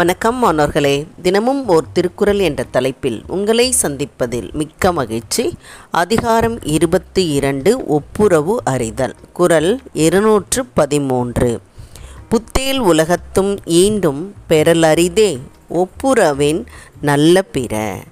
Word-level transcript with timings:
வணக்கம் 0.00 0.36
மாணவர்களே. 0.36 1.06
தினமும் 1.22 1.68
ஓர் 1.68 1.84
திருக்குறள் 1.92 2.38
என்ற 2.38 2.64
தலைப்பில் 2.64 3.22
உங்களை 3.26 3.74
சந்திப்பதில் 3.82 4.52
மிக்க 4.52 4.92
மகிழ்ச்சி. 4.92 5.52
அதிகாரம் 5.90 6.62
இருபத்தி 6.62 7.28
இரண்டு 7.28 7.86
ஒப்புரவு 7.86 8.60
அறிதல். 8.64 9.14
குரல் 9.32 9.80
இருநூற்று 9.92 10.64
பதிமூன்று. 10.64 11.60
புத்தேல் 12.28 12.78
உலகத்தும் 12.78 13.58
ஈண்டும் 13.64 14.22
பெறலரிதே 14.48 15.38
ஒப்புரவின் 15.74 16.66
நல்ல 17.00 17.42
பிற. 17.42 18.02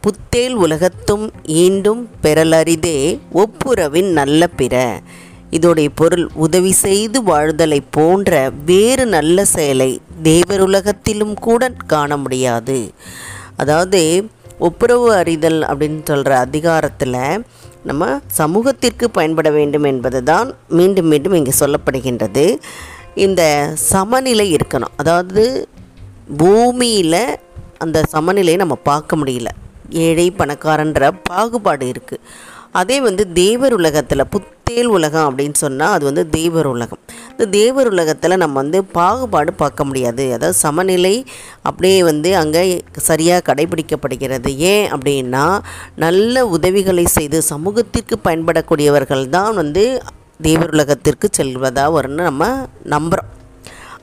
புத்தேல் 0.00 0.52
உலகத்தும் 0.52 1.32
ஈண்டும் 1.46 2.06
பெறலரிதே 2.22 3.18
ஒப்புரவின் 3.34 4.12
நல்ல 4.12 4.46
பிற. 4.46 5.00
இதோடைய 5.56 5.88
பொருள் 6.00 6.26
உதவி 6.44 6.72
செய்து 6.84 7.18
வாழ்தலை 7.30 7.80
போன்ற 7.96 8.30
வேறு 8.70 9.04
நல்ல 9.16 9.44
செயலை 9.54 9.90
தேவருலகத்திலும் 10.28 11.34
கூட 11.46 11.68
காண 11.92 12.16
முடியாது. 12.22 12.78
அதாவது 13.62 14.00
ஒப்புரவு 14.68 15.08
அறிதல் 15.20 15.60
அப்படின்னு 15.70 16.00
சொல்கிற 16.10 16.32
அதிகாரத்தில் 16.46 17.20
நம்ம 17.88 18.08
சமூகத்திற்கு 18.40 19.06
பயன்பட 19.16 19.48
வேண்டும் 19.58 19.86
என்பது 19.90 20.20
தான் 20.30 20.48
மீண்டும் 20.78 21.08
மீண்டும் 21.12 21.36
இங்கே 21.38 21.54
சொல்லப்படுகின்றது. 21.60 22.44
இந்த 23.24 23.42
சமநிலை 23.92 24.46
இருக்கணும். 24.56 24.94
அதாவது 25.02 25.44
பூமியில் 26.42 27.22
அந்த 27.84 27.98
சமநிலையை 28.14 28.58
நம்ம 28.62 28.76
பார்க்க 28.90 29.16
முடியல. 29.22 29.50
ஏழை 30.06 30.26
பணக்காரன்ற 30.40 31.10
பாகுபாடு 31.30 31.86
இருக்குது 31.92 32.24
அதே 32.80 32.96
வந்து 33.06 33.22
தேவர் 33.38 33.74
உலகத்தில் 33.78 34.30
புத்தேல் 34.34 34.90
உலகம் 34.96 35.26
அப்படின்னு 35.28 35.56
சொன்னால் 35.62 35.94
அது 35.94 36.04
வந்து 36.08 36.22
தேவர் 36.36 36.68
உலகம். 36.74 37.00
இந்த 37.32 37.44
தேவர் 37.56 37.88
உலகத்தில் 37.94 38.40
நம்ம 38.42 38.56
வந்து 38.60 38.78
பாகுபாடு 38.96 39.52
பார்க்க 39.62 39.84
முடியாது. 39.88 40.24
அதாவது 40.36 40.58
சமநிலை 40.62 41.12
அப்படியே 41.68 41.98
வந்து 42.10 42.30
அங்கே 42.42 42.62
சரியாக 43.08 43.44
கடைபிடிக்கப்படுகிறது. 43.48 44.50
ஏன் 44.72 44.86
அப்படின்னா 44.94 45.44
நல்ல 46.04 46.46
உதவிகளை 46.56 47.04
செய்து 47.18 47.40
சமூகத்திற்கு 47.52 48.18
பயன்படக்கூடியவர்கள் 48.28 49.24
தான் 49.36 49.52
வந்து 49.60 49.84
தேவர் 50.46 50.74
உலகத்திற்கு 50.76 51.26
செல்வதாக 51.38 51.94
வரும்னு 51.96 52.28
நம்ம 52.30 52.48
நம்புகிறோம் 52.94 53.30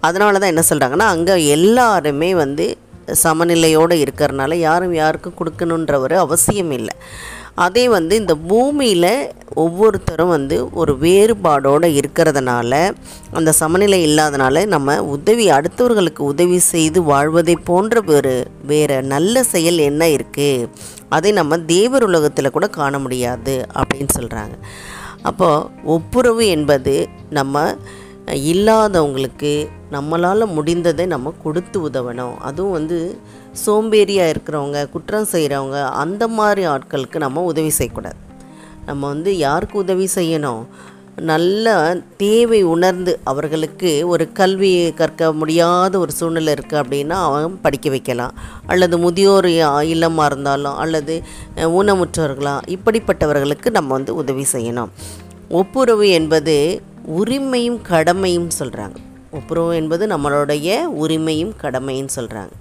அதனால 0.07 0.39
தான் 0.41 0.53
என்ன 0.53 0.63
சொல்கிறாங்கன்னா 0.69 1.07
அங்கே 1.15 1.33
எல்லாருமே 1.55 2.29
வந்து 2.43 2.65
சமநிலையோடு 3.15 3.95
இருக்கிறனால 3.95 4.53
யாரும் 4.61 4.93
யாருக்கும் 4.93 5.37
கொடுக்கணுன்ற 5.37 5.93
ஒரு 5.99 6.15
அவசியம் 6.17 6.71
இல்லை 6.71 6.95
அதே 7.57 7.83
வந்து 7.87 8.13
இந்த 8.15 8.33
பூமியில் 8.49 9.13
ஒவ்வொருத்தரும் 9.55 10.29
வந்து 10.29 10.57
ஒரு 10.73 10.93
வேறுபாடோடு 10.97 11.87
இருக்கிறதுனால 11.95 12.73
அந்த 13.31 13.51
சமநிலை 13.51 13.99
இல்லாதனால 14.03 14.65
நம்ம 14.65 14.95
உதவி 15.07 15.45
அடுத்தவர்களுக்கு 15.49 16.21
உதவி 16.23 16.59
செய்து 16.65 17.01
வாழ்வதை 17.03 17.55
போன்ற 17.63 18.03
ஒரு 18.09 18.35
வேறு 18.65 18.99
நல்ல 19.05 19.43
செயல் 19.45 19.79
என்ன 19.81 20.05
இருக்குது 20.09 20.69
அதை 21.09 21.31
நம்ம 21.31 21.57
தேவர் 21.65 22.03
உலகத்தில் 22.03 22.51
கூட 22.51 22.67
காண 22.69 22.97
முடியாது 22.99 23.55
அப்படின்னு 23.75 24.13
சொல்கிறாங்க 24.19 24.55
அப்போது 25.23 25.65
ஒப்புரவு 25.87 26.43
என்பது 26.47 26.95
நம்ம 27.29 27.55
இல்லாதவங்களுக்கு 28.49 29.51
நம்மளால் 29.91 30.53
முடிந்ததை 30.57 31.05
நம்ம 31.13 31.33
கொடுத்து 31.43 31.77
உதவணும். 31.89 32.35
அதுவும் 32.49 32.75
வந்து 32.77 32.97
சோம்பேறியாக 33.65 34.31
இருக்கிறவங்க 34.33 34.79
குற்றம் 34.89 35.31
செய்கிறவங்க 35.31 35.79
அந்த 36.03 36.23
மாதிரி 36.37 36.63
ஆட்களுக்கு 36.73 37.17
நம்ம 37.25 37.43
உதவி 37.51 37.71
செய்யக்கூடாது. 37.79 38.19
நம்ம 38.85 39.01
வந்து 39.13 39.31
யாருக்கு 39.37 39.77
உதவி 39.77 40.07
செய்யணும்? 40.15 40.63
நல்ல 41.29 41.67
தேவை 42.17 42.59
உணர்ந்து 42.73 43.13
அவர்களுக்கு 43.31 43.89
ஒரு 44.07 44.25
கல்வி 44.39 44.71
கற்க 44.99 45.31
முடியாத 45.39 45.93
ஒரு 45.99 46.11
சூழ்நிலை 46.19 46.51
இருக்குது 46.57 46.81
அப்படின்னா 46.81 47.17
அவங்க 47.27 47.57
படிக்க 47.65 47.89
வைக்கலாம். 47.89 48.35
அல்லது 48.71 48.97
முதியோர் 49.05 49.49
இல்லமாக 49.93 50.29
இருந்தாலும் 50.31 50.77
அல்லது 50.83 51.15
ஊனமுற்றவர்களாக 51.79 52.77
இப்படிப்பட்டவர்களுக்கு 52.77 53.69
நம்ம 53.77 53.93
வந்து 53.97 54.15
உதவி 54.15 54.45
செய்யணும். 54.53 54.93
ஒப்புரவு 55.59 56.07
என்பது 56.09 56.55
உரிமையும் 57.17 57.79
கடமையும் 57.91 58.49
சொல்கிறாங்க 58.59 58.97
ஒப்புரவு 59.37 59.71
என்பது 59.81 60.03
நம்மளுடைய 60.13 60.77
உரிமையும் 61.03 61.53
கடமையும் 61.63 62.11
சொல்கிறாங்க 62.17 62.55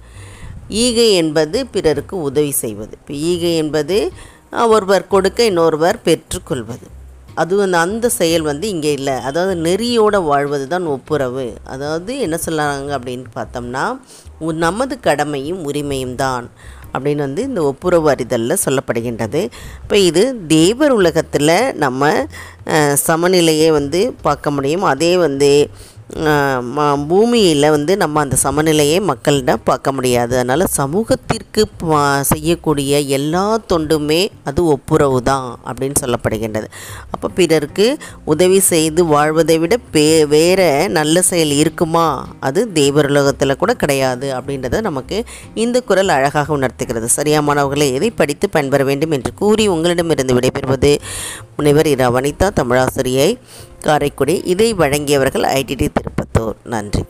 ஈகை 0.83 1.07
என்பது 1.21 1.57
பிறருக்கு 1.75 2.15
உதவி 2.29 2.51
செய்வது. 2.63 2.93
இப்போ 2.99 3.13
ஈகை 3.29 3.53
என்பது 3.63 3.97
ஒருவர் 4.75 5.11
கொடுக்க 5.13 5.39
இன்னொருவர் 5.51 5.97
பெற்றுக்கொள்வது. 6.07 6.87
அது 7.41 7.53
வந்து 7.61 7.77
அந்த 7.85 8.05
செயல் 8.17 8.45
வந்து 8.49 8.65
இங்கே 8.73 8.91
இல்லை. 8.99 9.15
அதாவது 9.29 9.53
நெறியோடு 9.67 10.19
வாழ்வது 10.29 10.65
தான் 10.73 10.87
ஒப்புரவு. 10.95 11.47
அதாவது 11.73 12.11
என்ன 12.25 12.37
சொல்கிறாங்க 12.45 12.91
அப்படின்னு 12.97 13.27
பார்த்தோம்னா 13.39 13.85
நமது 14.65 14.95
கடமையும் 15.07 15.61
உரிமையும் 15.69 16.15
தான். 16.25 16.45
அப்படின்னு 16.93 17.23
வந்து 17.27 17.41
இந்த 17.49 17.61
ஒப்புரவு 17.71 18.07
அறிதலில் 18.13 18.61
சொல்லப்படுகின்றது. 18.65 19.41
இப்போ 19.83 19.97
இது 20.09 20.23
தேவர் 20.55 20.95
உலகத்தில் 21.01 21.55
நம்ம 21.85 22.11
சமநிலையை 23.07 23.69
வந்து 23.79 24.01
பார்க்க 24.27 24.51
முடியும். 24.57 24.85
அதே 24.93 25.11
வந்து 25.27 25.51
பூமியில் 27.09 27.67
வந்து 27.73 27.93
நம்ம 28.01 28.21
அந்த 28.25 28.35
சமநிலையை 28.43 28.95
மக்களிடம் 29.09 29.65
பார்க்க 29.67 29.91
முடியாது. 29.97 30.33
அதனால் 30.37 30.63
சமூகத்திற்கு 30.77 31.61
செய்யக்கூடிய 32.31 32.99
எல்லா 33.17 33.43
தொண்டுமே 33.71 34.19
அது 34.49 34.61
ஒப்புரவு 34.75 35.19
தான் 35.29 35.47
அப்படின்னு 35.69 35.97
சொல்லப்படுகின்றது. 36.03 36.67
அப்போ 37.13 37.27
பிறருக்கு 37.39 37.87
உதவி 38.33 38.59
செய்து 38.71 39.03
வாழ்வதை 39.13 39.57
விட 39.63 39.77
பே 39.95 40.07
வேறு 40.33 40.69
நல்ல 40.97 41.21
செயல் 41.29 41.53
இருக்குமா? 41.61 42.07
அது 42.49 42.63
தேவருலகத்தில் 42.79 43.59
கூட 43.61 43.73
கிடையாது 43.83 44.27
அப்படின்றத 44.39 44.81
நமக்கு 44.89 45.19
இந்த 45.65 45.79
குரல் 45.91 46.15
அழகாக 46.17 46.57
உணர்த்துகிறது. 46.59 47.09
சரியாமானவர்களை 47.19 47.89
எதை 47.99 48.11
படித்து 48.21 48.47
பயன்பெற 48.55 48.83
வேண்டும் 48.91 49.15
என்று 49.19 49.33
கூறி 49.43 49.65
உங்களிடமிருந்து 49.75 50.37
விடைபெறுவது 50.39 50.93
முனைவர் 51.59 51.87
இரா 51.87 52.07
வனிதா 52.11 52.47
தமிழாசிரியை 52.59 53.29
காரைக்குடி 53.81 54.35
இதை 54.43 54.67
வழங்கியவர்கள் 54.73 55.45
ஐடிடி 55.57 55.87
திருப்பத்தூர். 55.95 56.57
நன்றி. 56.63 57.03